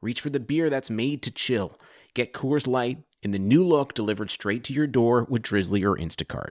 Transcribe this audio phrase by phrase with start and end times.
[0.00, 1.78] reach for the beer that's made to chill.
[2.14, 5.96] Get Coors Light in the new look delivered straight to your door with Drizly or
[5.96, 6.50] Instacart.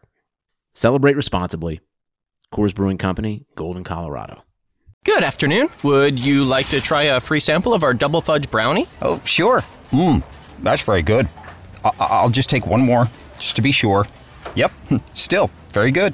[0.73, 1.79] Celebrate responsibly.
[2.53, 4.43] Coors Brewing Company, Golden, Colorado.
[5.05, 5.69] Good afternoon.
[5.83, 8.87] Would you like to try a free sample of our double fudge brownie?
[9.01, 9.61] Oh, sure.
[9.91, 10.23] Mmm,
[10.61, 11.27] that's very good.
[11.83, 13.07] I- I'll just take one more,
[13.39, 14.05] just to be sure.
[14.55, 14.71] Yep,
[15.13, 16.13] still very good.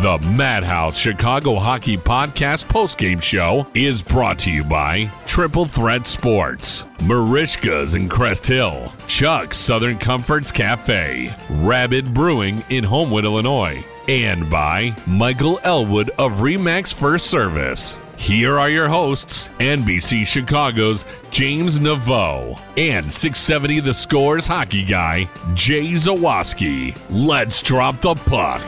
[0.00, 6.84] The Madhouse Chicago Hockey Podcast postgame show is brought to you by Triple Threat Sports,
[6.98, 14.94] Merichka's in Crest Hill, Chuck's Southern Comforts Cafe, Rabid Brewing in Homewood, Illinois, and by
[15.08, 17.98] Michael Elwood of Remax First Service.
[18.16, 25.94] Here are your hosts, NBC Chicago's James Naveau and 670 The Scores hockey guy, Jay
[25.94, 26.96] Zawaski.
[27.10, 28.62] Let's drop the puck.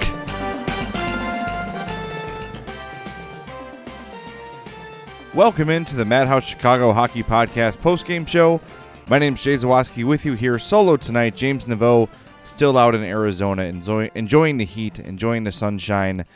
[5.40, 8.60] Welcome into the Madhouse Chicago Hockey Podcast postgame show.
[9.08, 11.34] My name's Jay Zawaski with you here solo tonight.
[11.34, 12.10] James Naveau
[12.44, 16.26] still out in Arizona, enjoy, enjoying the heat, enjoying the sunshine,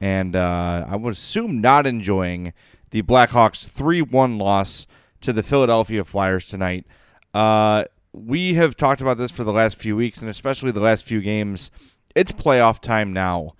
[0.00, 2.52] and uh, I would assume not enjoying
[2.90, 4.88] the Blackhawks 3 1 loss
[5.20, 6.84] to the Philadelphia Flyers tonight.
[7.32, 11.06] Uh, we have talked about this for the last few weeks, and especially the last
[11.06, 11.70] few games.
[12.16, 13.52] It's playoff time now,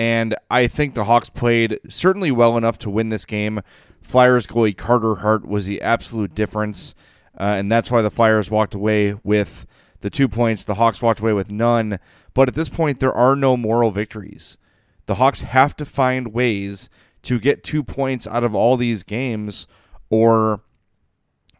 [0.00, 3.60] and I think the Hawks played certainly well enough to win this game.
[4.00, 6.94] Flyers goalie Carter Hart was the absolute difference,
[7.38, 9.66] uh, and that's why the Flyers walked away with
[10.00, 10.64] the two points.
[10.64, 11.98] The Hawks walked away with none.
[12.32, 14.56] But at this point, there are no moral victories.
[15.04, 16.88] The Hawks have to find ways
[17.24, 19.66] to get two points out of all these games,
[20.08, 20.62] or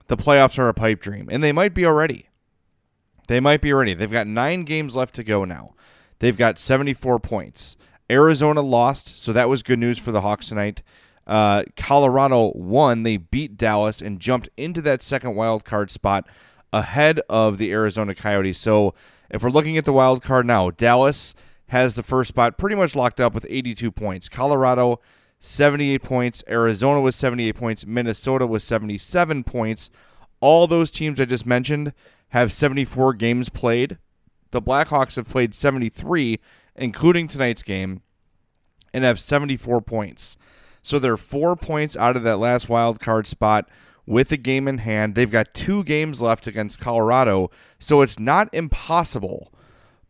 [0.07, 1.29] the playoffs are a pipe dream.
[1.31, 2.31] And they might be already.
[3.29, 3.93] They might be already.
[3.93, 5.75] They've got nine games left to go now.
[6.21, 7.77] They've got 74 points.
[8.11, 10.83] Arizona lost, so that was good news for the Hawks tonight.
[11.27, 13.05] Uh, Colorado won.
[13.05, 16.27] They beat Dallas and jumped into that second wild card spot
[16.73, 18.59] ahead of the Arizona Coyotes.
[18.59, 18.95] So
[19.31, 21.35] if we're looking at the wild card now, Dallas
[21.69, 24.29] has the first spot pretty much locked up with 82 points.
[24.29, 25.01] Colorado
[25.39, 29.89] 78 points, Arizona was 78 points, Minnesota was 77 points.
[30.41, 31.95] All those teams I just mentioned
[32.31, 33.99] have 74 games played.
[34.51, 36.41] The Blackhawks have played 73
[36.81, 38.03] including tonight's game
[38.93, 40.37] and have 74 points.
[40.83, 43.69] So they're 4 points out of that last wild card spot
[44.07, 45.15] with a game in hand.
[45.15, 49.53] They've got two games left against Colorado, so it's not impossible.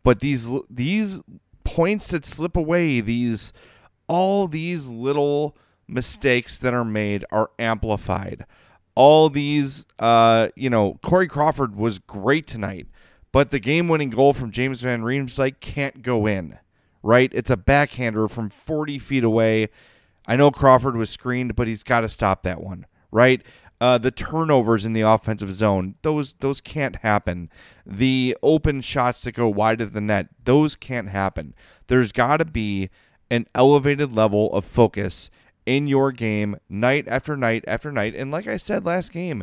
[0.02, 1.20] But these these
[1.64, 3.52] points that slip away, these
[4.08, 8.46] all these little mistakes that are made are amplified.
[8.94, 12.86] All these, uh, you know, Corey Crawford was great tonight,
[13.32, 16.58] but the game-winning goal from James Van Riemsdyk can't go in.
[17.02, 17.30] Right?
[17.32, 19.68] It's a backhander from 40 feet away.
[20.26, 22.86] I know Crawford was screened, but he's got to stop that one.
[23.10, 23.42] Right?
[23.80, 27.48] Uh, the turnovers in the offensive zone, those those can't happen.
[27.86, 31.54] The open shots that go wide of the net, those can't happen.
[31.86, 32.90] There's got to be
[33.30, 35.30] an elevated level of focus
[35.64, 38.14] in your game night after night after night.
[38.14, 39.42] And like I said last game,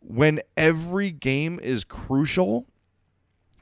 [0.00, 2.66] when every game is crucial,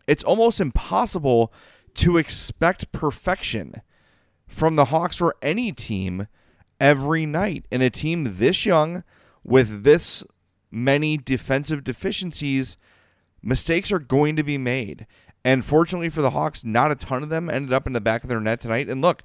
[0.07, 1.53] it's almost impossible
[1.95, 3.83] to expect perfection
[4.47, 6.27] from the Hawks or any team
[6.81, 7.67] every night.
[7.71, 9.05] And a team this young
[9.45, 10.25] with this
[10.71, 12.77] many defensive deficiencies,
[13.43, 15.07] mistakes are going to be made.
[15.45, 18.23] And fortunately for the Hawks, not a ton of them ended up in the back
[18.23, 18.89] of their net tonight.
[18.89, 19.23] And look,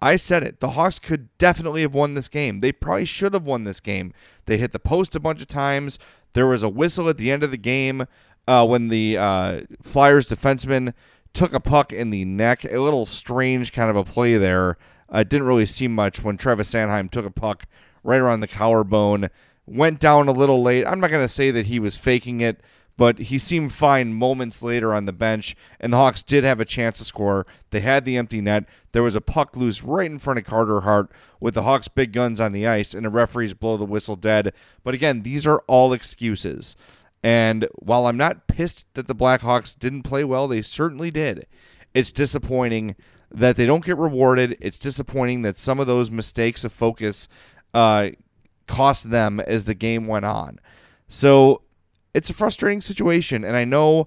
[0.00, 0.60] I said it.
[0.60, 2.60] The Hawks could definitely have won this game.
[2.60, 4.12] They probably should have won this game.
[4.46, 5.98] They hit the post a bunch of times.
[6.34, 8.06] There was a whistle at the end of the game
[8.48, 10.94] uh, when the uh, Flyers defenseman
[11.34, 12.64] took a puck in the neck.
[12.64, 14.78] A little strange kind of a play there.
[15.10, 17.66] Uh, didn't really see much when Travis Sanheim took a puck
[18.02, 19.28] right around the collarbone.
[19.66, 20.86] Went down a little late.
[20.86, 22.62] I'm not going to say that he was faking it,
[22.96, 26.64] but he seemed fine moments later on the bench, and the Hawks did have a
[26.64, 27.46] chance to score.
[27.68, 28.64] They had the empty net.
[28.92, 32.12] There was a puck loose right in front of Carter Hart with the Hawks' big
[32.12, 34.54] guns on the ice, and the referees blow the whistle dead.
[34.82, 36.76] But again, these are all excuses.
[37.22, 41.46] And while I'm not pissed that the Blackhawks didn't play well, they certainly did.
[41.94, 42.94] It's disappointing
[43.30, 44.56] that they don't get rewarded.
[44.60, 47.28] It's disappointing that some of those mistakes of focus
[47.74, 48.10] uh,
[48.66, 50.60] cost them as the game went on.
[51.08, 51.62] So
[52.14, 54.06] it's a frustrating situation, and I know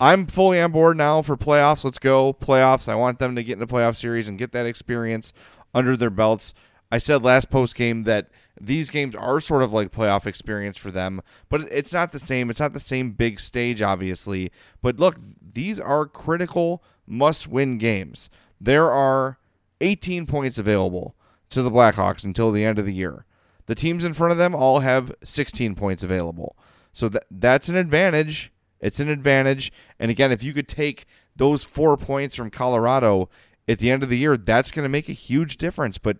[0.00, 1.84] I'm fully on board now for playoffs.
[1.84, 2.88] Let's go playoffs.
[2.88, 5.32] I want them to get in the playoff series and get that experience
[5.74, 6.54] under their belts.
[6.90, 8.28] I said last post game that
[8.60, 12.48] these games are sort of like playoff experience for them, but it's not the same.
[12.50, 14.50] It's not the same big stage, obviously.
[14.80, 15.16] But look,
[15.54, 18.30] these are critical, must win games.
[18.60, 19.38] There are
[19.80, 21.14] 18 points available
[21.50, 23.24] to the Blackhawks until the end of the year.
[23.66, 26.56] The teams in front of them all have 16 points available.
[26.92, 28.50] So that that's an advantage.
[28.80, 29.72] It's an advantage.
[29.98, 31.04] And again, if you could take
[31.36, 33.28] those four points from Colorado
[33.68, 35.98] at the end of the year, that's going to make a huge difference.
[35.98, 36.16] But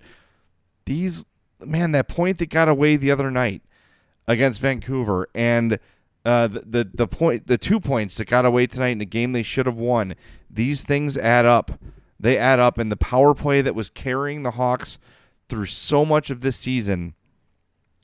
[0.88, 1.26] these,
[1.60, 3.62] man, that point that got away the other night
[4.26, 5.78] against Vancouver and
[6.24, 9.32] uh, the, the the point, the two points that got away tonight in a game
[9.32, 10.14] they should have won.
[10.50, 11.78] These things add up.
[12.18, 14.98] They add up, and the power play that was carrying the Hawks
[15.48, 17.14] through so much of this season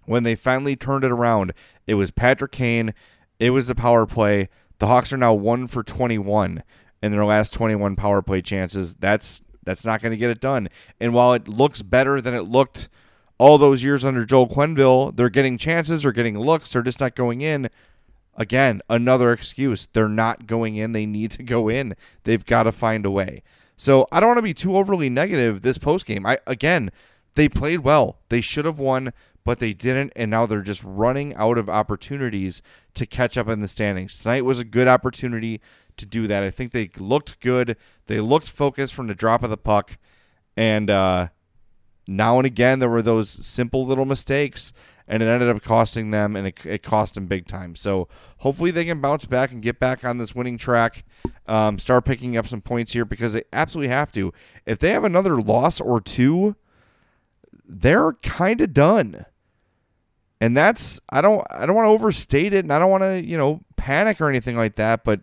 [0.06, 1.52] when they finally turned it around,
[1.86, 2.94] it was Patrick Kane.
[3.40, 4.48] It was the power play.
[4.78, 6.62] The Hawks are now one for 21
[7.02, 8.94] in their last 21 power play chances.
[8.94, 10.68] That's that's not going to get it done.
[11.00, 12.88] And while it looks better than it looked
[13.38, 17.14] all those years under Joel Quenneville, they're getting chances, they're getting looks, they're just not
[17.14, 17.68] going in.
[18.36, 19.86] Again, another excuse.
[19.86, 20.92] They're not going in.
[20.92, 21.94] They need to go in.
[22.24, 23.44] They've got to find a way.
[23.76, 26.26] So I don't want to be too overly negative this post game.
[26.26, 26.90] I again,
[27.34, 28.18] they played well.
[28.28, 29.12] They should have won,
[29.44, 32.62] but they didn't, and now they're just running out of opportunities
[32.94, 34.18] to catch up in the standings.
[34.18, 35.60] Tonight was a good opportunity
[35.98, 36.42] to do that.
[36.42, 37.76] I think they looked good.
[38.06, 39.98] They looked focused from the drop of the puck,
[40.56, 41.28] and uh,
[42.06, 44.72] now and again there were those simple little mistakes,
[45.06, 47.76] and it ended up costing them, and it, it cost them big time.
[47.76, 48.08] So
[48.38, 51.04] hopefully they can bounce back and get back on this winning track,
[51.46, 54.32] um, start picking up some points here because they absolutely have to.
[54.64, 56.56] If they have another loss or two,
[57.66, 59.26] they're kind of done
[60.44, 63.24] and that's I don't I don't want to overstate it, and I don't want to
[63.24, 65.02] you know panic or anything like that.
[65.02, 65.20] But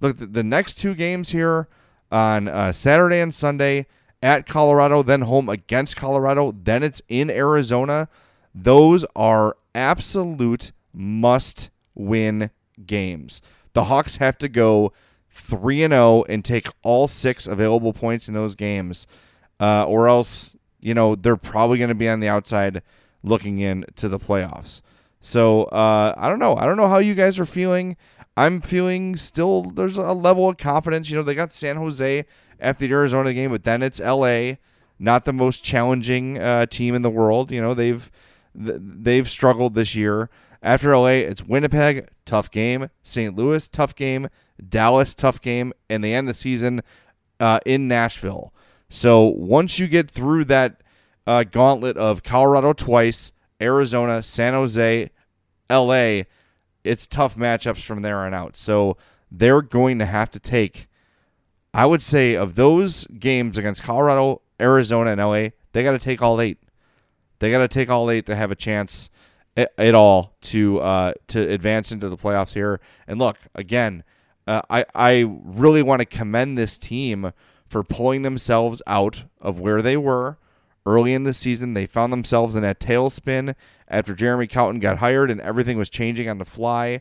[0.00, 1.68] look, the, the next two games here
[2.10, 3.86] on uh, Saturday and Sunday
[4.20, 8.08] at Colorado, then home against Colorado, then it's in Arizona.
[8.52, 12.50] Those are absolute must win
[12.84, 13.42] games.
[13.74, 14.92] The Hawks have to go
[15.30, 19.06] 3 and 0 and take all six available points in those games,
[19.60, 22.82] uh, or else, you know, they're probably going to be on the outside
[23.24, 24.82] looking into the playoffs.
[25.20, 26.54] So uh, I don't know.
[26.54, 27.96] I don't know how you guys are feeling.
[28.36, 31.10] I'm feeling still there's a level of confidence.
[31.10, 32.24] You know, they got San Jose
[32.60, 34.54] after the Arizona game, but then it's LA,
[34.98, 37.50] not the most challenging uh, team in the world.
[37.50, 38.10] You know, they've
[38.54, 40.28] they've struggled this year.
[40.62, 42.88] After LA, it's Winnipeg, tough game.
[43.02, 43.34] St.
[43.34, 44.28] Louis, tough game.
[44.68, 46.82] Dallas, tough game, and they end the season
[47.40, 48.52] uh, in Nashville.
[48.88, 50.80] So once you get through that
[51.26, 55.10] uh, gauntlet of Colorado twice, Arizona, San Jose,
[55.70, 56.22] LA,
[56.82, 58.56] it's tough matchups from there on out.
[58.56, 58.96] So
[59.30, 60.86] they're going to have to take,
[61.72, 66.22] I would say, of those games against Colorado, Arizona, and LA, they got to take
[66.22, 66.58] all eight.
[67.38, 69.10] They got to take all eight to have a chance
[69.56, 72.80] at, all to uh, to advance into the playoffs here.
[73.06, 74.04] And look, again,
[74.46, 77.32] uh, I I really want to commend this team
[77.66, 80.38] for pulling themselves out of where they were
[80.86, 83.54] Early in the season, they found themselves in a tailspin
[83.88, 87.00] after Jeremy Colliton got hired and everything was changing on the fly.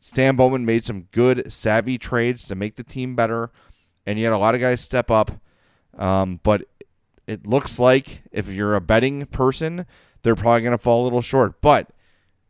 [0.00, 3.50] Stan Bowman made some good, savvy trades to make the team better,
[4.06, 5.32] and you had a lot of guys step up.
[5.98, 6.62] Um, but
[7.26, 9.84] it looks like if you're a betting person,
[10.22, 11.60] they're probably going to fall a little short.
[11.60, 11.90] But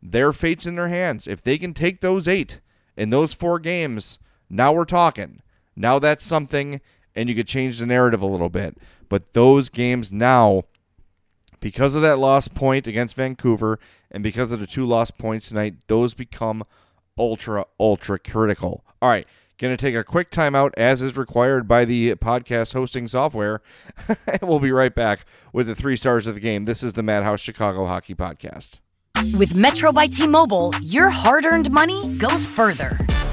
[0.01, 1.27] their fate's in their hands.
[1.27, 2.61] If they can take those eight
[2.95, 5.41] in those four games, now we're talking.
[5.75, 6.81] Now that's something,
[7.15, 8.77] and you could change the narrative a little bit.
[9.11, 10.63] But those games now,
[11.59, 13.77] because of that lost point against Vancouver
[14.09, 16.63] and because of the two lost points tonight, those become
[17.17, 18.85] ultra, ultra critical.
[19.01, 19.27] All right.
[19.57, 23.61] Going to take a quick timeout as is required by the podcast hosting software.
[24.07, 26.63] and we'll be right back with the three stars of the game.
[26.63, 28.79] This is the Madhouse Chicago Hockey Podcast.
[29.37, 32.97] With Metro by T Mobile, your hard earned money goes further.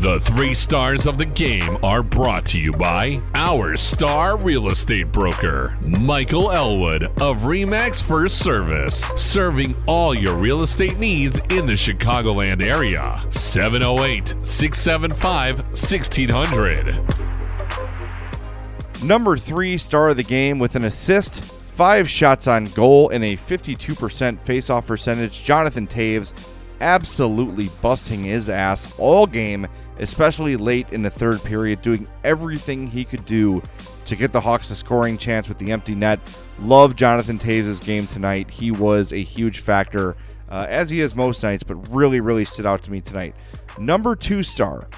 [0.00, 5.12] The three stars of the game are brought to you by our star real estate
[5.12, 11.74] broker, Michael Elwood of REMAX First Service, serving all your real estate needs in the
[11.74, 13.22] Chicagoland area.
[13.28, 16.98] 708 675 1600.
[19.02, 23.36] Number three star of the game with an assist, five shots on goal, and a
[23.36, 25.44] 52% faceoff percentage.
[25.44, 26.32] Jonathan Toews
[26.80, 29.66] absolutely busting his ass all game,
[30.00, 33.62] especially late in the third period, doing everything he could do
[34.06, 36.18] to get the Hawks a scoring chance with the empty net.
[36.58, 38.50] Love Jonathan Toews' game tonight.
[38.50, 40.16] He was a huge factor,
[40.48, 43.34] uh, as he is most nights, but really, really stood out to me tonight.
[43.78, 44.88] Number two star,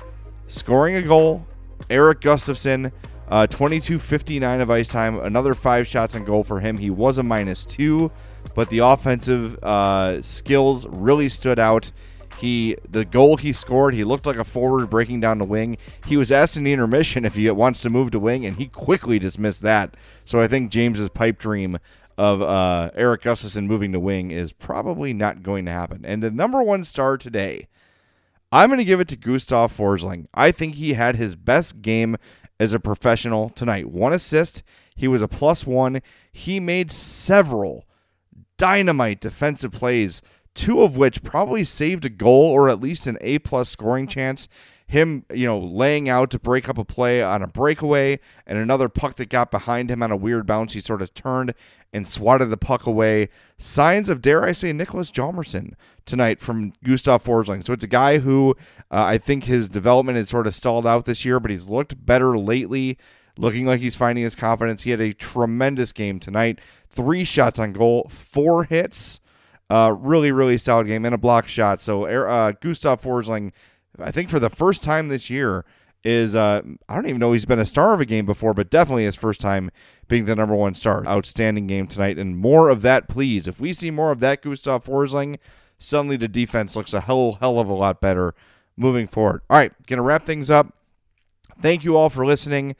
[0.46, 1.46] scoring a goal,
[1.90, 2.92] Erik Gustafsson.
[3.28, 6.76] Uh, 22 59 of ice time, another five shots and goal for him.
[6.76, 8.10] He was a minus two,
[8.54, 11.92] but the offensive uh, skills really stood out.
[12.38, 15.78] He the goal he scored, he looked like a forward breaking down the wing.
[16.06, 18.66] He was asked in the intermission if he wants to move to wing, and he
[18.66, 19.96] quickly dismissed that.
[20.24, 21.78] So I think James's pipe dream
[22.18, 26.04] of uh, Erik Gustafsson moving to wing is probably not going to happen.
[26.04, 27.68] And the number one star today,
[28.50, 30.26] I'm going to give it to Gustav Forsling.
[30.34, 32.16] I think he had his best game
[32.60, 33.88] as a professional tonight.
[33.88, 34.62] One assist.
[34.94, 36.02] He was a plus one.
[36.30, 37.86] He made several
[38.58, 40.22] dynamite defensive plays,
[40.54, 44.48] two of which probably saved a goal or at least an A plus scoring chance.
[44.86, 48.90] Him, you know, laying out to break up a play on a breakaway and another
[48.90, 50.74] puck that got behind him on a weird bounce.
[50.74, 51.54] He sort of turned
[51.94, 53.30] and swatted the puck away.
[53.56, 55.72] Signs of, dare I say, Niklas Hjalmarsson
[56.04, 57.64] tonight from Gustav Forsling.
[57.64, 58.54] So it's a guy who
[58.90, 62.04] uh, I think his development had sort of stalled out this year, but he's looked
[62.04, 62.98] better lately,
[63.38, 64.82] looking like he's finding his confidence.
[64.82, 66.58] He had a tremendous game tonight.
[66.90, 69.20] Three shots on goal, four hits.
[69.72, 71.80] Uh, really, really solid game and a block shot.
[71.80, 73.52] So uh, Gustav Forsling,
[73.98, 75.64] I think for the first time this year,
[76.04, 76.60] is uh,
[76.90, 79.16] I don't even know he's been a star of a game before, but definitely his
[79.16, 79.70] first time
[80.08, 81.08] being the number one star.
[81.08, 83.48] Outstanding game tonight, and more of that, please.
[83.48, 85.38] If we see more of that, Gustav Forsling,
[85.78, 88.34] suddenly the defense looks a hell hell of a lot better
[88.76, 89.40] moving forward.
[89.48, 90.74] All right, gonna wrap things up.
[91.62, 92.76] Thank you all for listening.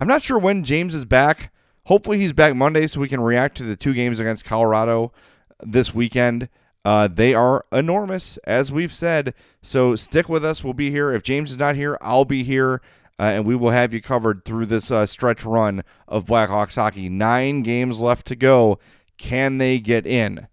[0.00, 1.52] I'm not sure when James is back.
[1.84, 5.12] Hopefully he's back Monday so we can react to the two games against Colorado
[5.62, 6.48] this weekend.
[6.84, 9.34] Uh, they are enormous, as we've said.
[9.62, 10.64] So stick with us.
[10.64, 11.12] We'll be here.
[11.12, 12.80] If James is not here, I'll be here.
[13.18, 17.08] Uh, and we will have you covered through this uh, stretch run of Blackhawks hockey.
[17.08, 18.78] Nine games left to go.
[19.16, 20.46] Can they get in?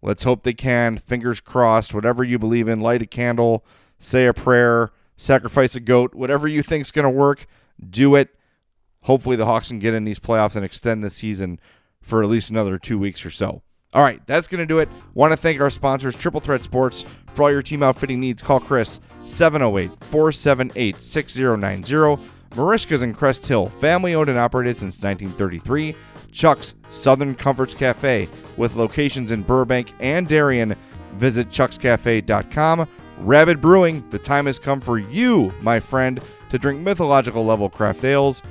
[0.00, 0.96] Let's hope they can.
[0.96, 1.92] Fingers crossed.
[1.92, 3.66] Whatever you believe in, light a candle,
[3.98, 7.46] say a prayer, sacrifice a goat, whatever you think's going to work,
[7.88, 8.34] do it.
[9.02, 11.60] Hopefully, the Hawks can get in these playoffs and extend the season
[12.00, 13.62] for at least another two weeks or so.
[13.96, 14.90] All right, that's going to do it.
[15.14, 17.06] Want to thank our sponsors, Triple Threat Sports.
[17.32, 22.22] For all your team outfitting needs, call Chris 708 478 6090.
[22.50, 25.96] Merichka's in Crest Hill, family owned and operated since 1933.
[26.30, 30.76] Chuck's Southern Comforts Cafe with locations in Burbank and Darien.
[31.14, 32.86] Visit chuckscafe.com.
[33.20, 38.04] Rabid Brewing, the time has come for you, my friend, to drink mythological level craft
[38.04, 38.42] ales.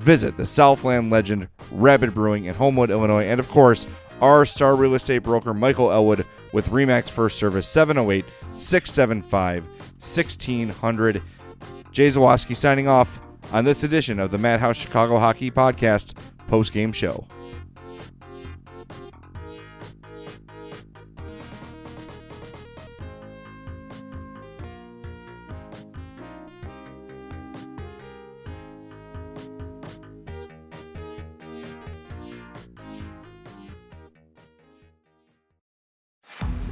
[0.00, 3.86] Visit the Southland legend Rabid Brewing in Homewood, Illinois, and of course,
[4.20, 8.24] our star real estate broker, Michael Elwood, with REMAX First Service 708
[8.58, 11.22] 675 1600.
[11.92, 13.20] Jay Zawaski signing off
[13.52, 16.14] on this edition of the Madhouse Chicago Hockey Podcast
[16.48, 17.26] post game show.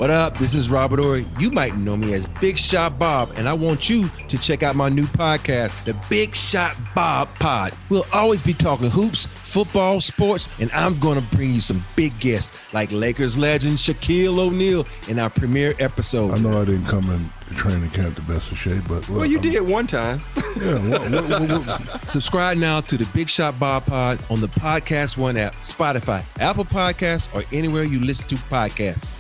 [0.03, 0.37] What up?
[0.37, 1.25] This is Robert Horry.
[1.39, 4.75] You might know me as Big Shot Bob, and I want you to check out
[4.75, 7.73] my new podcast, The Big Shot Bob Pod.
[7.89, 12.19] We'll always be talking hoops, football, sports, and I'm going to bring you some big
[12.19, 16.33] guests like Lakers legend Shaquille O'Neal in our premiere episode.
[16.33, 19.37] I know I didn't come in training camp the best of shape, but well, you
[19.37, 20.21] I'm, did one time.
[20.57, 20.79] Yeah.
[20.87, 25.17] What, what, what, what, Subscribe now to the Big Shot Bob Pod on the Podcast
[25.17, 29.13] One app, Spotify, Apple Podcasts, or anywhere you listen to podcasts.